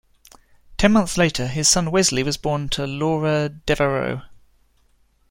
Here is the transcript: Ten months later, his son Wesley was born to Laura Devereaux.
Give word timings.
Ten 0.79 0.93
months 0.93 1.15
later, 1.15 1.45
his 1.45 1.69
son 1.69 1.91
Wesley 1.91 2.23
was 2.23 2.35
born 2.35 2.69
to 2.69 2.87
Laura 2.87 3.47
Devereaux. 3.49 4.23